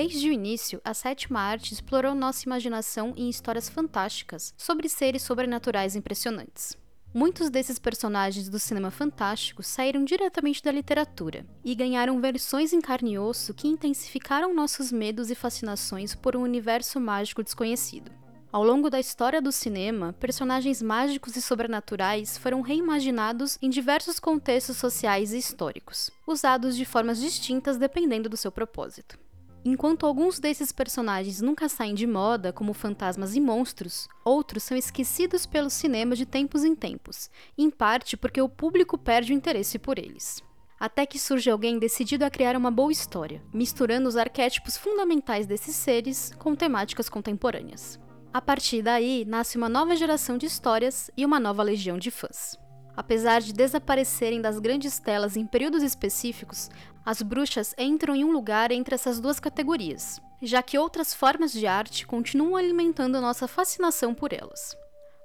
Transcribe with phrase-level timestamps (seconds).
[0.00, 5.94] Desde o início, a sétima arte explorou nossa imaginação em histórias fantásticas sobre seres sobrenaturais
[5.94, 6.74] impressionantes.
[7.12, 13.12] Muitos desses personagens do cinema fantástico saíram diretamente da literatura e ganharam versões em carne
[13.12, 18.19] e osso que intensificaram nossos medos e fascinações por um universo mágico desconhecido.
[18.52, 24.76] Ao longo da história do cinema, personagens mágicos e sobrenaturais foram reimaginados em diversos contextos
[24.76, 29.16] sociais e históricos, usados de formas distintas dependendo do seu propósito.
[29.64, 35.46] Enquanto alguns desses personagens nunca saem de moda, como fantasmas e monstros, outros são esquecidos
[35.46, 39.96] pelo cinema de tempos em tempos, em parte porque o público perde o interesse por
[39.96, 40.42] eles.
[40.80, 45.76] Até que surge alguém decidido a criar uma boa história, misturando os arquétipos fundamentais desses
[45.76, 48.00] seres com temáticas contemporâneas.
[48.32, 52.56] A partir daí, nasce uma nova geração de histórias e uma nova legião de fãs.
[52.96, 56.70] Apesar de desaparecerem das grandes telas em períodos específicos,
[57.04, 61.66] as bruxas entram em um lugar entre essas duas categorias, já que outras formas de
[61.66, 64.76] arte continuam alimentando nossa fascinação por elas.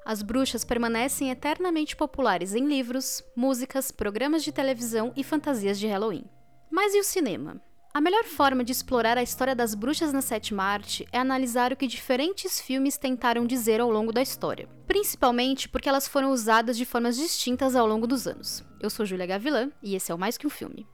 [0.03, 6.26] As bruxas permanecem eternamente populares em livros, músicas, programas de televisão e fantasias de Halloween.
[6.72, 7.61] Mas e o cinema?
[7.96, 11.78] A melhor forma de explorar a história das bruxas na sétima arte é analisar o
[11.78, 16.84] que diferentes filmes tentaram dizer ao longo da história, principalmente porque elas foram usadas de
[16.84, 18.66] formas distintas ao longo dos anos.
[18.82, 20.86] Eu sou Julia Gavilan e esse é o Mais Que Um Filme.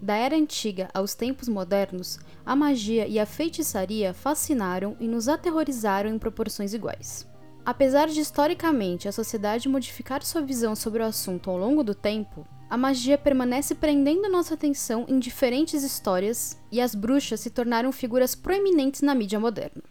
[0.00, 6.10] Da era antiga aos tempos modernos, a magia e a feitiçaria fascinaram e nos aterrorizaram
[6.10, 7.30] em proporções iguais.
[7.64, 12.44] Apesar de historicamente a sociedade modificar sua visão sobre o assunto ao longo do tempo,
[12.72, 18.34] a magia permanece prendendo nossa atenção em diferentes histórias e as bruxas se tornaram figuras
[18.34, 19.82] proeminentes na mídia moderna.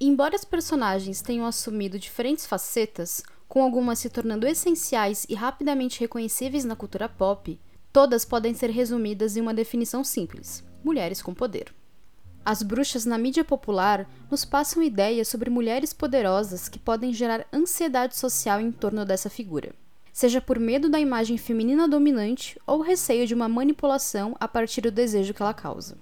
[0.00, 6.64] Embora as personagens tenham assumido diferentes facetas, com algumas se tornando essenciais e rapidamente reconhecíveis
[6.64, 7.58] na cultura pop,
[7.92, 11.74] todas podem ser resumidas em uma definição simples: mulheres com poder.
[12.44, 18.16] As bruxas na mídia popular nos passam ideias sobre mulheres poderosas que podem gerar ansiedade
[18.16, 19.74] social em torno dessa figura
[20.18, 24.90] seja por medo da imagem feminina dominante ou receio de uma manipulação a partir do
[24.90, 25.96] desejo que ela causa.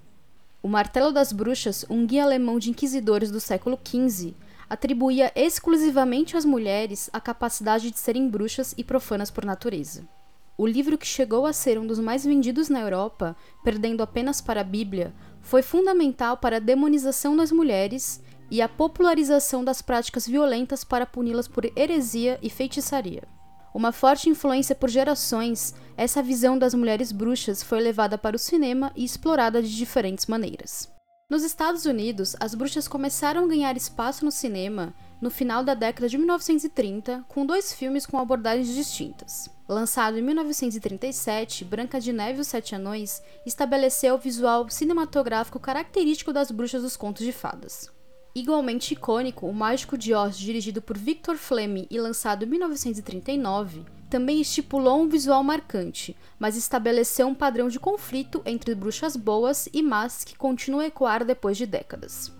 [0.62, 4.32] O Martelo das Bruxas, um guia alemão de inquisidores do século XV,
[4.70, 10.08] atribuía exclusivamente às mulheres a capacidade de serem bruxas e profanas por natureza.
[10.56, 14.62] O livro que chegou a ser um dos mais vendidos na Europa, perdendo apenas para
[14.62, 15.12] a Bíblia,
[15.42, 21.46] foi fundamental para a demonização das mulheres e a popularização das práticas violentas para puni-las
[21.46, 23.35] por heresia e feitiçaria.
[23.74, 28.92] Uma forte influência por gerações, essa visão das mulheres bruxas foi levada para o cinema
[28.96, 30.88] e explorada de diferentes maneiras.
[31.28, 36.08] Nos Estados Unidos, as bruxas começaram a ganhar espaço no cinema no final da década
[36.08, 39.50] de 1930, com dois filmes com abordagens distintas.
[39.68, 46.32] Lançado em 1937, Branca de Neve e os Sete Anões estabeleceu o visual cinematográfico característico
[46.32, 47.95] das bruxas dos contos de fadas.
[48.36, 54.42] Igualmente icônico, O Mágico de Oz, dirigido por Victor Fleming e lançado em 1939, também
[54.42, 60.22] estipulou um visual marcante, mas estabeleceu um padrão de conflito entre bruxas boas e más
[60.22, 62.30] que continua a ecoar depois de décadas.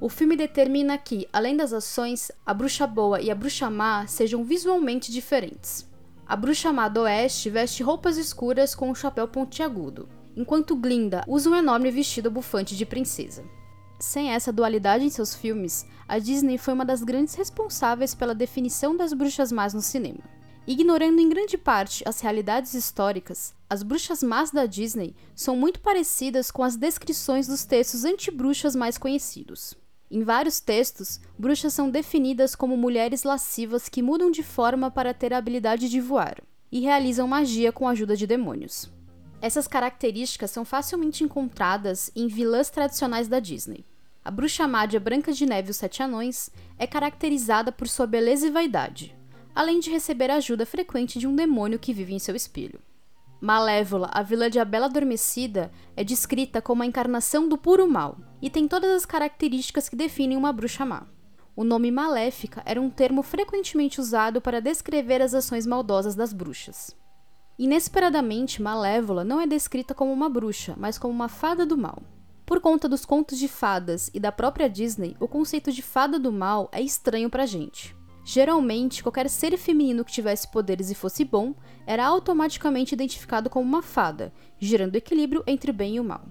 [0.00, 4.42] O filme determina que, além das ações, a bruxa boa e a bruxa má sejam
[4.42, 5.88] visualmente diferentes.
[6.26, 11.48] A bruxa má do oeste veste roupas escuras com um chapéu pontiagudo, enquanto Glinda usa
[11.48, 13.44] um enorme vestido bufante de princesa.
[13.98, 18.96] Sem essa dualidade em seus filmes, a Disney foi uma das grandes responsáveis pela definição
[18.96, 20.20] das bruxas más no cinema.
[20.66, 26.50] Ignorando em grande parte as realidades históricas, as bruxas más da Disney são muito parecidas
[26.50, 29.74] com as descrições dos textos anti-bruxas mais conhecidos.
[30.10, 35.34] Em vários textos, bruxas são definidas como mulheres lascivas que mudam de forma para ter
[35.34, 38.93] a habilidade de voar e realizam magia com a ajuda de demônios.
[39.44, 43.84] Essas características são facilmente encontradas em vilãs tradicionais da Disney.
[44.24, 48.46] A bruxa Mádia Branca de Neve e os Sete Anões é caracterizada por sua beleza
[48.46, 49.14] e vaidade,
[49.54, 52.80] além de receber ajuda frequente de um demônio que vive em seu espelho.
[53.38, 58.16] Malévola, a vilã de A Bela Adormecida, é descrita como a encarnação do puro mal
[58.40, 61.06] e tem todas as características que definem uma bruxa má.
[61.54, 66.96] O nome maléfica era um termo frequentemente usado para descrever as ações maldosas das bruxas.
[67.56, 72.02] Inesperadamente, Malévola não é descrita como uma bruxa, mas como uma fada do mal.
[72.44, 76.32] Por conta dos contos de fadas e da própria Disney, o conceito de fada do
[76.32, 77.96] mal é estranho pra gente.
[78.24, 81.54] Geralmente, qualquer ser feminino que tivesse poderes e fosse bom
[81.86, 86.24] era automaticamente identificado como uma fada, gerando equilíbrio entre o bem e o mal.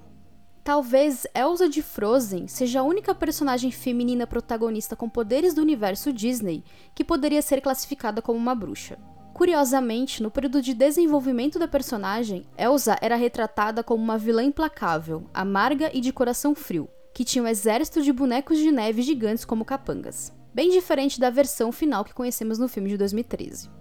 [0.62, 6.64] Talvez Elsa de Frozen seja a única personagem feminina protagonista com poderes do universo Disney
[6.94, 8.98] que poderia ser classificada como uma bruxa.
[9.34, 15.90] Curiosamente, no período de desenvolvimento da personagem, Elsa era retratada como uma vilã implacável, amarga
[15.92, 20.32] e de coração frio, que tinha um exército de bonecos de neve gigantes como capangas,
[20.54, 23.72] bem diferente da versão final que conhecemos no filme de 2013.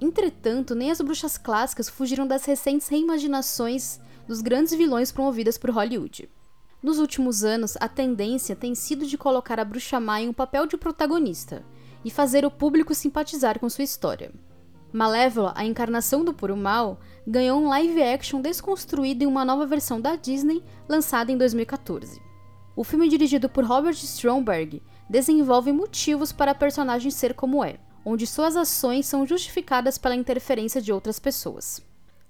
[0.00, 6.28] Entretanto, nem as bruxas clássicas fugiram das recentes reimaginações dos grandes vilões promovidas por Hollywood.
[6.82, 10.66] Nos últimos anos, a tendência tem sido de colocar a bruxa má em um papel
[10.66, 11.64] de protagonista
[12.04, 14.32] e fazer o público simpatizar com sua história.
[14.92, 19.98] Malévola, a encarnação do puro mal, ganhou um live action desconstruído em uma nova versão
[19.98, 22.20] da Disney lançada em 2014.
[22.76, 28.26] O filme dirigido por Robert Stromberg desenvolve motivos para a personagem ser como é, onde
[28.26, 31.80] suas ações são justificadas pela interferência de outras pessoas.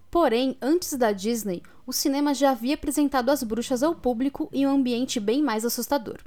[0.09, 4.71] Porém, antes da Disney, o cinema já havia apresentado as bruxas ao público em um
[4.71, 6.19] ambiente bem mais assustador.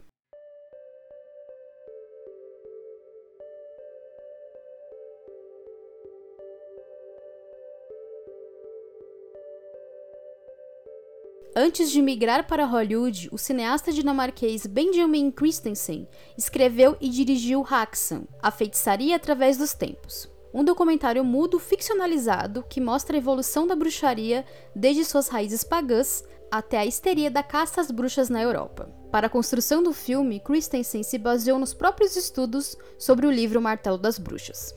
[11.57, 16.05] Antes de migrar para Hollywood, o cineasta dinamarquês Benjamin Christensen
[16.37, 23.15] escreveu e dirigiu Haxan, A Feitiçaria através dos Tempos, um documentário mudo ficcionalizado que mostra
[23.15, 24.43] a evolução da bruxaria
[24.75, 28.93] desde suas raízes pagãs até a histeria da caça às bruxas na Europa.
[29.09, 33.97] Para a construção do filme, Christensen se baseou nos próprios estudos sobre o livro Martelo
[33.97, 34.75] das Bruxas.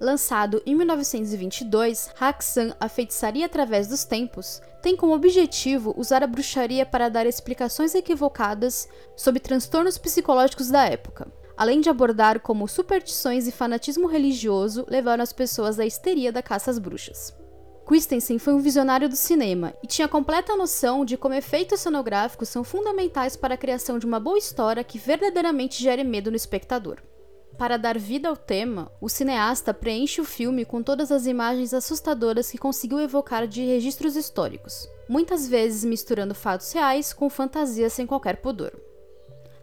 [0.00, 6.86] Lançado em 1922, Haxan, A Feitiçaria através dos Tempos, tem como objetivo usar a bruxaria
[6.86, 13.52] para dar explicações equivocadas sobre transtornos psicológicos da época, além de abordar como superstições e
[13.52, 17.34] fanatismo religioso levaram as pessoas à histeria da caça às bruxas.
[17.84, 22.62] Christensen foi um visionário do cinema e tinha completa noção de como efeitos cenográficos são
[22.62, 26.98] fundamentais para a criação de uma boa história que verdadeiramente gere medo no espectador.
[27.58, 32.48] Para dar vida ao tema, o cineasta preenche o filme com todas as imagens assustadoras
[32.52, 38.36] que conseguiu evocar de registros históricos, muitas vezes misturando fatos reais com fantasias sem qualquer
[38.36, 38.72] pudor.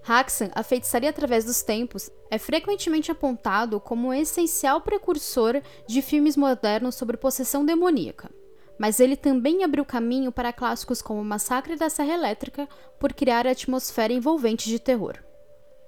[0.05, 6.35] Haxan, a feitiçaria através dos tempos, é frequentemente apontado como um essencial precursor de filmes
[6.35, 8.29] modernos sobre possessão demoníaca.
[8.77, 12.67] Mas ele também abriu caminho para clássicos como Massacre da Serra Elétrica
[12.99, 15.24] por criar a atmosfera envolvente de terror.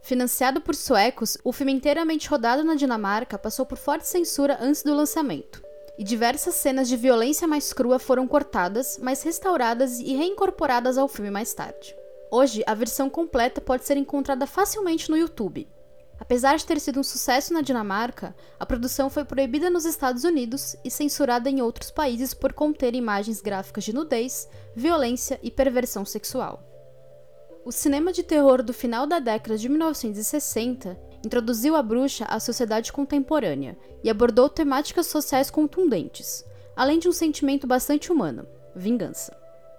[0.07, 4.93] Financiado por suecos, o filme inteiramente rodado na Dinamarca passou por forte censura antes do
[4.93, 5.61] lançamento.
[5.99, 11.29] E diversas cenas de violência mais crua foram cortadas, mas restauradas e reincorporadas ao filme
[11.29, 11.93] mais tarde.
[12.31, 15.67] Hoje, a versão completa pode ser encontrada facilmente no YouTube.
[16.17, 20.77] Apesar de ter sido um sucesso na Dinamarca, a produção foi proibida nos Estados Unidos
[20.85, 26.63] e censurada em outros países por conter imagens gráficas de nudez, violência e perversão sexual.
[27.67, 32.93] O cinema de terror do final da década de 1960 introduziu a bruxa à sociedade
[32.93, 36.45] contemporânea e abordou temáticas sociais contundentes,
[36.77, 39.35] além de um sentimento bastante humano: vingança.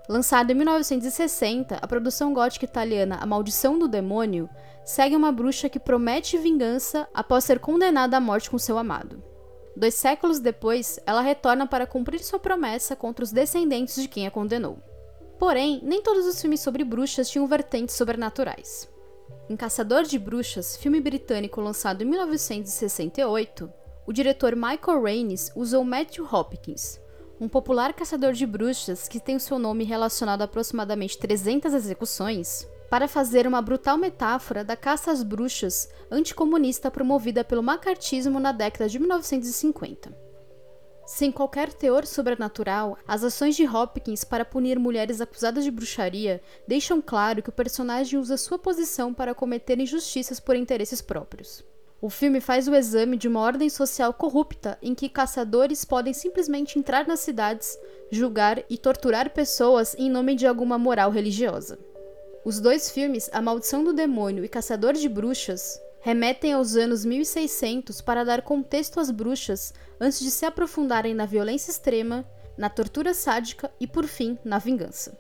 [0.06, 4.50] Lançada em 1960, a produção gótica italiana A Maldição do Demônio
[4.84, 9.23] segue uma bruxa que promete vingança após ser condenada à morte com seu amado.
[9.75, 14.31] Dois séculos depois, ela retorna para cumprir sua promessa contra os descendentes de quem a
[14.31, 14.79] condenou.
[15.38, 18.88] Porém, nem todos os filmes sobre bruxas tinham vertentes sobrenaturais.
[19.49, 23.72] Em Caçador de Bruxas, filme britânico lançado em 1968,
[24.06, 27.01] o diretor Michael Raines usou Matthew Hopkins,
[27.41, 32.67] um popular caçador de bruxas que tem o seu nome relacionado a aproximadamente 300 execuções,
[32.91, 38.89] para fazer uma brutal metáfora da caça às bruxas anticomunista promovida pelo macartismo na década
[38.89, 40.28] de 1950.
[41.08, 47.00] Sem qualquer teor sobrenatural, as ações de Hopkins para punir mulheres acusadas de bruxaria deixam
[47.00, 51.65] claro que o personagem usa sua posição para cometer injustiças por interesses próprios.
[51.98, 56.79] O filme faz o exame de uma ordem social corrupta em que caçadores podem simplesmente
[56.79, 57.79] entrar nas cidades,
[58.10, 61.79] julgar e torturar pessoas em nome de alguma moral religiosa.
[62.44, 68.00] Os dois filmes, A Maldição do Demônio e Caçador de Bruxas, remetem aos anos 1600
[68.00, 72.24] para dar contexto às bruxas antes de se aprofundarem na violência extrema,
[72.56, 75.19] na tortura sádica e, por fim, na vingança.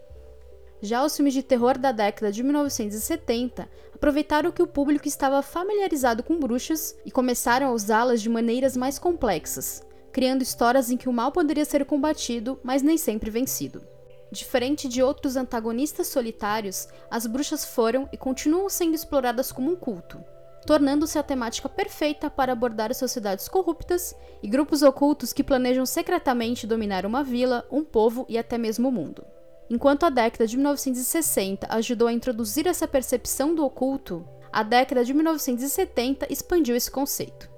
[0.80, 6.22] Já os filmes de terror da década de 1970 aproveitaram que o público estava familiarizado
[6.22, 9.82] com bruxas e começaram a usá-las de maneiras mais complexas,
[10.12, 13.84] criando histórias em que o mal poderia ser combatido, mas nem sempre vencido.
[14.30, 20.22] Diferente de outros antagonistas solitários, as bruxas foram e continuam sendo exploradas como um culto,
[20.68, 27.06] tornando-se a temática perfeita para abordar sociedades corruptas e grupos ocultos que planejam secretamente dominar
[27.06, 29.24] uma vila, um povo e até mesmo o mundo.
[29.70, 35.14] Enquanto a década de 1960 ajudou a introduzir essa percepção do oculto, a década de
[35.14, 37.48] 1970 expandiu esse conceito.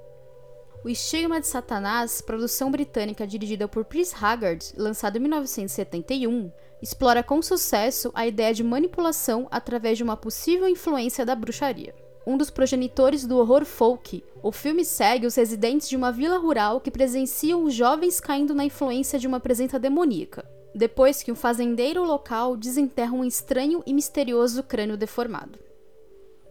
[0.84, 7.42] O Estigma de Satanás, produção britânica dirigida por Chris Haggard, lançado em 1971, explora com
[7.42, 11.92] sucesso a ideia de manipulação através de uma possível influência da bruxaria.
[12.26, 16.80] Um dos progenitores do horror folk, o filme segue os residentes de uma vila rural
[16.80, 22.04] que presenciam os jovens caindo na influência de uma presença demoníaca, depois que um fazendeiro
[22.04, 25.58] local desenterra um estranho e misterioso crânio deformado.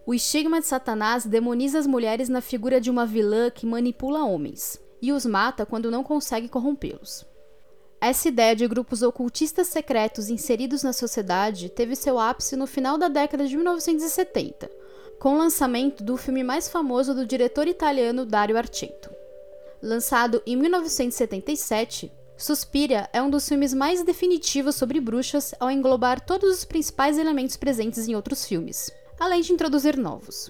[0.06, 4.82] O estigma de Satanás demoniza as mulheres na figura de uma vilã que manipula homens
[5.02, 7.26] e os mata quando não consegue corrompê-los.
[8.02, 13.08] Essa ideia de grupos ocultistas secretos inseridos na sociedade teve seu ápice no final da
[13.08, 14.72] década de 1970,
[15.20, 19.12] com o lançamento do filme mais famoso do diretor italiano Dario Argento.
[19.84, 26.50] Lançado em 1977, Suspiria é um dos filmes mais definitivos sobre bruxas ao englobar todos
[26.50, 30.50] os principais elementos presentes em outros filmes, além de introduzir novos.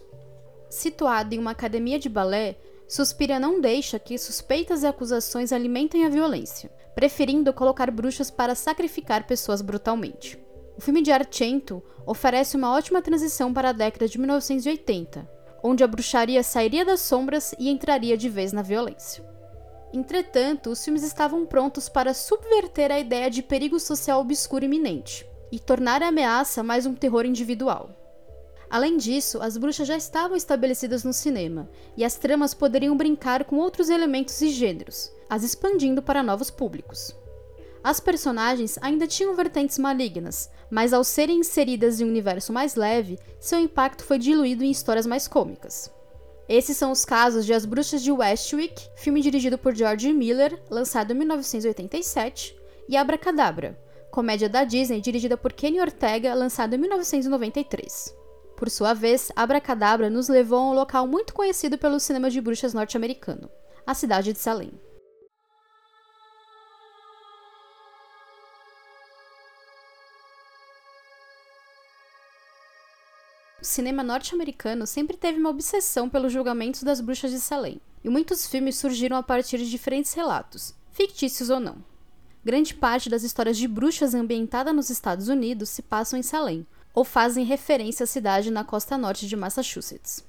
[0.69, 2.55] Situado em uma academia de balé,
[2.87, 9.25] Suspira não deixa que suspeitas e acusações alimentem a violência, preferindo colocar bruxas para sacrificar
[9.25, 10.39] pessoas brutalmente.
[10.79, 15.29] O filme de Argento oferece uma ótima transição para a década de 1980,
[15.61, 19.21] onde a bruxaria sairia das sombras e entraria de vez na violência.
[19.91, 25.59] Entretanto, os filmes estavam prontos para subverter a ideia de perigo social obscuro iminente e
[25.59, 27.89] tornar a ameaça mais um terror individual.
[28.69, 33.57] Além disso, as bruxas já estavam estabelecidas no cinema, e as tramas poderiam brincar com
[33.57, 37.13] outros elementos e gêneros, as expandindo para novos públicos.
[37.83, 43.17] As personagens ainda tinham vertentes malignas, mas ao serem inseridas em um universo mais leve,
[43.39, 45.91] seu impacto foi diluído em histórias mais cômicas.
[46.47, 51.11] Esses são os casos de As Bruxas de Westwick, filme dirigido por George Miller, lançado
[51.11, 52.57] em 1987,
[52.87, 53.79] e Abracadabra,
[54.11, 58.15] comédia da Disney dirigida por Kenny Ortega, lançado em 1993.
[58.57, 62.73] Por sua vez, Abracadabra nos levou a um local muito conhecido pelo cinema de bruxas
[62.73, 63.49] norte-americano,
[63.85, 64.71] a cidade de Salem.
[73.61, 78.47] O cinema norte-americano sempre teve uma obsessão pelos julgamentos das bruxas de Salem, e muitos
[78.47, 81.83] filmes surgiram a partir de diferentes relatos, fictícios ou não.
[82.41, 87.03] Grande parte das histórias de bruxas ambientadas nos Estados Unidos se passam em Salem, ou
[87.03, 90.23] fazem referência à cidade na costa norte de Massachusetts.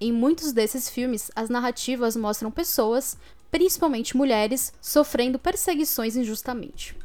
[0.00, 3.18] Em muitos desses filmes, as narrativas mostram pessoas,
[3.50, 6.96] principalmente mulheres, sofrendo perseguições injustamente.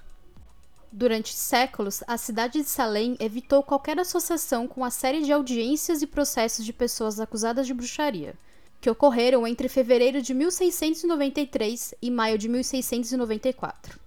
[0.92, 6.08] Durante séculos, a cidade de Salem evitou qualquer associação com a série de audiências e
[6.08, 8.34] processos de pessoas acusadas de bruxaria,
[8.82, 14.00] que ocorreram entre fevereiro de 1693 e maio de 1694.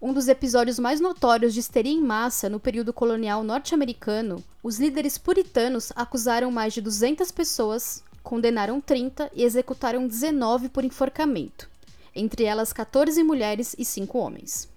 [0.00, 5.16] Um dos episódios mais notórios de histeria em massa no período colonial norte-americano, os líderes
[5.16, 11.70] puritanos acusaram mais de 200 pessoas, condenaram 30 e executaram 19 por enforcamento,
[12.12, 14.71] entre elas 14 mulheres e 5 homens.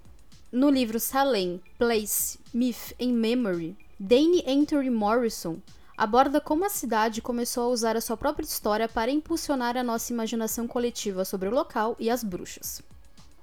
[0.56, 5.58] No livro Salem, Place, Myth and Memory, Dane Anthony Morrison
[5.98, 10.14] aborda como a cidade começou a usar a sua própria história para impulsionar a nossa
[10.14, 12.82] imaginação coletiva sobre o local e as bruxas.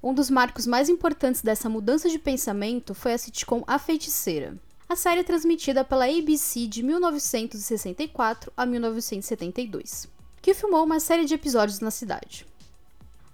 [0.03, 4.57] Um dos marcos mais importantes dessa mudança de pensamento foi a sitcom A Feiticeira,
[4.89, 10.09] a série transmitida pela ABC de 1964 a 1972,
[10.41, 12.47] que filmou uma série de episódios na cidade.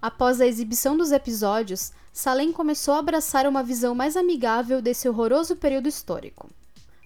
[0.00, 5.57] Após a exibição dos episódios, Salem começou a abraçar uma visão mais amigável desse horroroso
[5.57, 6.49] período histórico.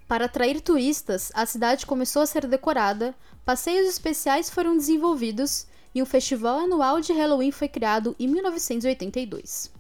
[0.07, 3.15] Para atrair turistas, a cidade começou a ser decorada,
[3.47, 9.71] passeios especiais foram desenvolvidos e um festival anual de Halloween foi criado em 1982.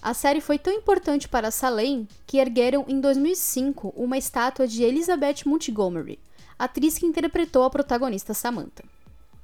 [0.00, 5.42] A série foi tão importante para Salem que ergueram em 2005 uma estátua de Elizabeth
[5.44, 6.20] Montgomery,
[6.56, 8.84] atriz que interpretou a protagonista Samantha.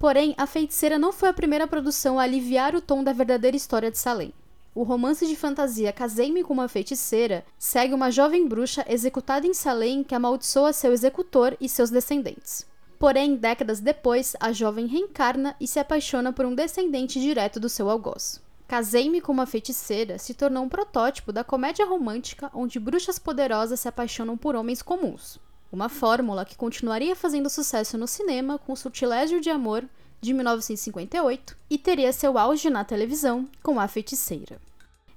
[0.03, 3.89] Porém, A Feiticeira não foi a primeira produção a aliviar o tom da verdadeira história
[3.89, 4.35] de Salem.
[4.75, 10.03] O romance de fantasia Casei-me com uma feiticeira segue uma jovem bruxa executada em Salem
[10.03, 12.67] que amaldiçoa seu executor e seus descendentes.
[12.99, 17.89] Porém, décadas depois, a jovem reencarna e se apaixona por um descendente direto do seu
[17.89, 18.43] algoz.
[18.67, 23.87] Casei-me com uma feiticeira se tornou um protótipo da comédia romântica onde bruxas poderosas se
[23.87, 25.39] apaixonam por homens comuns.
[25.73, 29.83] Uma fórmula que continuaria fazendo sucesso no cinema com o Sortilégio de Amor
[30.21, 34.61] de 1958 e teria seu auge na televisão com A Feiticeira.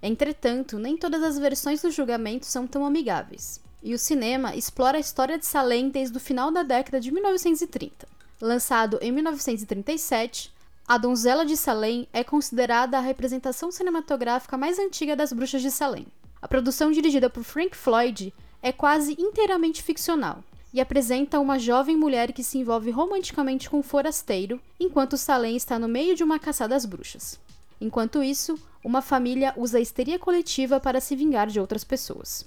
[0.02, 5.00] Entretanto, nem todas as versões do julgamento são tão amigáveis e o cinema explora a
[5.00, 8.08] história de Salem desde o final da década de 1930.
[8.42, 10.52] Lançado em 1937,
[10.88, 16.08] A Donzela de Salem é considerada a representação cinematográfica mais antiga das bruxas de Salem.
[16.42, 18.34] A produção dirigida por Frank Floyd
[18.66, 20.44] é quase inteiramente ficcional
[20.74, 25.78] e apresenta uma jovem mulher que se envolve romanticamente com um forasteiro, enquanto Salem está
[25.78, 27.40] no meio de uma caçada às bruxas.
[27.80, 32.44] Enquanto isso, uma família usa a histeria coletiva para se vingar de outras pessoas.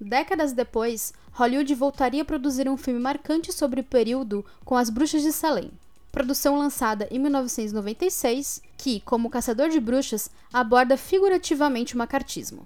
[0.00, 5.20] Décadas depois, Hollywood voltaria a produzir um filme marcante sobre o período com as Bruxas
[5.20, 5.70] de Salem,
[6.10, 12.64] produção lançada em 1996, que, como Caçador de Bruxas, aborda figurativamente o macartismo.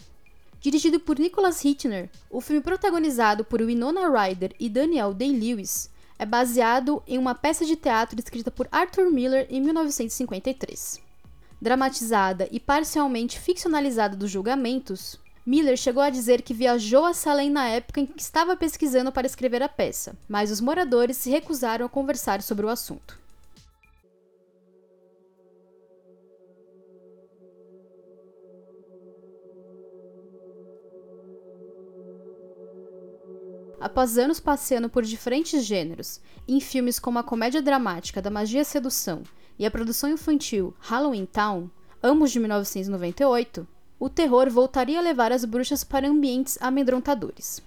[0.64, 7.02] Dirigido por Nicholas Hitchner, o filme protagonizado por Winona Ryder e Daniel Day-Lewis é baseado
[7.06, 11.02] em uma peça de teatro escrita por Arthur Miller em 1953.
[11.60, 17.68] Dramatizada e parcialmente ficcionalizada dos julgamentos, Miller chegou a dizer que viajou a Salem na
[17.68, 21.90] época em que estava pesquisando para escrever a peça, mas os moradores se recusaram a
[21.90, 23.22] conversar sobre o assunto.
[33.94, 38.64] Após anos passeando por diferentes gêneros, em filmes como a comédia dramática da Magia e
[38.64, 39.22] Sedução
[39.56, 41.70] e a produção infantil Halloween Town,
[42.02, 43.64] ambos de 1998,
[44.00, 47.62] o terror voltaria a levar as bruxas para ambientes amedrontadores.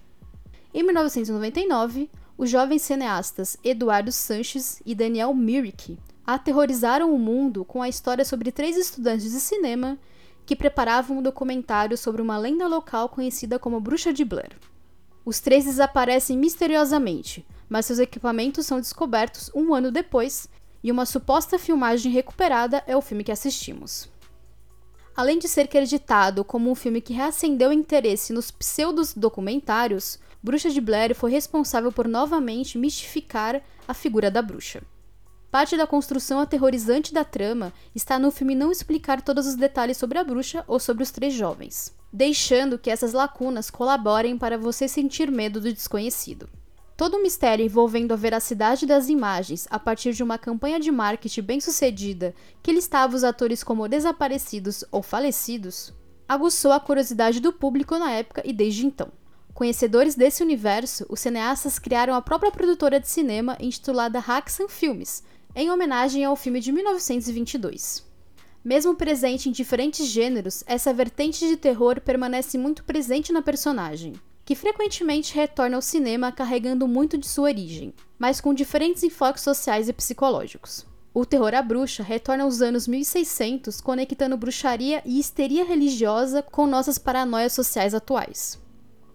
[0.73, 7.87] Em 1999, os jovens cineastas Eduardo Sanches e Daniel Myrick aterrorizaram o mundo com a
[7.87, 9.97] história sobre três estudantes de cinema
[10.45, 14.51] que preparavam um documentário sobre uma lenda local conhecida como Bruxa de Blair.
[15.27, 20.47] Os três desaparecem misteriosamente, mas seus equipamentos são descobertos um ano depois,
[20.81, 24.09] e uma suposta filmagem recuperada é o filme que assistimos.
[25.13, 30.79] Além de ser creditado como um filme que reacendeu interesse nos pseudos documentários, Bruxa de
[30.79, 34.81] Blair foi responsável por novamente mistificar a figura da bruxa.
[35.51, 40.19] Parte da construção aterrorizante da trama está no filme não explicar todos os detalhes sobre
[40.19, 45.29] a bruxa ou sobre os três jovens deixando que essas lacunas colaborem para você sentir
[45.31, 46.49] medo do desconhecido.
[46.95, 51.41] Todo o mistério envolvendo a veracidade das imagens a partir de uma campanha de marketing
[51.41, 52.33] bem-sucedida
[52.63, 55.93] que listava os atores como desaparecidos ou falecidos,
[56.27, 59.11] aguçou a curiosidade do público na época e desde então.
[59.53, 65.23] Conhecedores desse universo, os cineastas criaram a própria produtora de cinema intitulada Haxan Filmes,
[65.55, 68.06] em homenagem ao filme de 1922.
[68.67, 74.11] Mesmo presente em diferentes gêneros, essa vertente de terror permanece muito presente na personagem,
[74.43, 79.87] que frequentemente retorna ao cinema carregando muito de sua origem, mas com diferentes enfoques sociais
[79.87, 80.85] e psicológicos.
[81.13, 86.97] O terror à bruxa retorna aos anos 1600, conectando bruxaria e histeria religiosa com nossas
[86.97, 88.59] paranoias sociais atuais.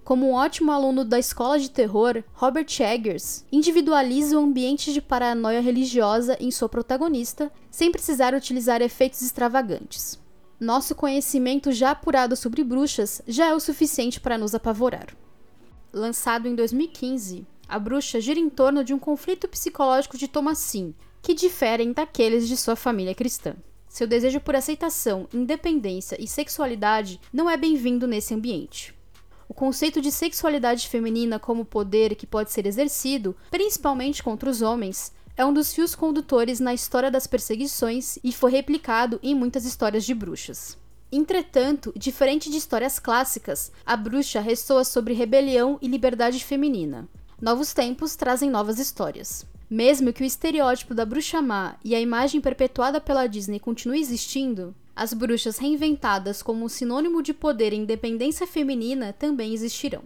[0.05, 5.61] Como um ótimo aluno da escola de terror, Robert Eggers individualiza o ambiente de paranoia
[5.61, 10.21] religiosa em sua protagonista, sem precisar utilizar efeitos extravagantes.
[10.59, 15.07] Nosso conhecimento já apurado sobre bruxas já é o suficiente para nos apavorar.
[15.93, 21.33] Lançado em 2015, a bruxa gira em torno de um conflito psicológico de Thomasin, que
[21.33, 23.55] diferem daqueles de sua família cristã.
[23.89, 29.01] Seu desejo por aceitação, independência e sexualidade não é bem-vindo nesse ambiente.
[29.53, 35.13] O conceito de sexualidade feminina como poder que pode ser exercido, principalmente contra os homens,
[35.37, 40.07] é um dos fios condutores na história das perseguições e foi replicado em muitas histórias
[40.07, 40.79] de bruxas.
[41.13, 47.07] Entretanto, diferente de histórias clássicas, a bruxa ressoa sobre rebelião e liberdade feminina.
[47.39, 49.45] Novos tempos trazem novas histórias.
[49.69, 54.75] Mesmo que o estereótipo da bruxa má e a imagem perpetuada pela Disney continue existindo,
[54.95, 60.03] as bruxas reinventadas como um sinônimo de poder e independência feminina também existirão.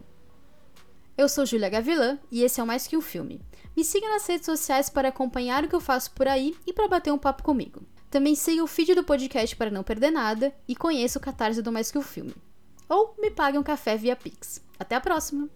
[1.18, 3.40] Eu sou Julia Gavilã e esse é o Mais Que um Filme.
[3.76, 6.88] Me siga nas redes sociais para acompanhar o que eu faço por aí e para
[6.88, 7.82] bater um papo comigo.
[8.10, 11.72] Também siga o feed do podcast para não perder nada e conheça o catarse do
[11.72, 12.34] Mais Que um Filme.
[12.88, 14.62] Ou me pague um café via Pix.
[14.78, 15.50] Até a próxima!